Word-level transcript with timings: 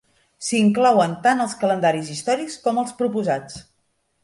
S'hi 0.45 0.61
inclouen 0.67 1.13
tant 1.27 1.43
els 1.43 1.53
calendaris 1.65 2.11
històrics 2.15 2.59
com 2.67 2.83
els 2.85 2.99
proposats. 3.03 3.63